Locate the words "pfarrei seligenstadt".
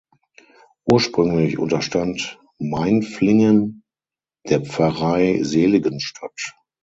4.61-6.55